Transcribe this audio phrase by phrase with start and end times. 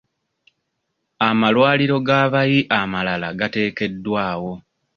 [1.29, 4.51] Amalwaliro g'abayi amalala gateekeddwawo.